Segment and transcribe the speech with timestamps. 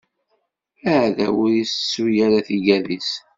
[0.91, 3.11] Aɛdaw ur itettu ara tigad-is.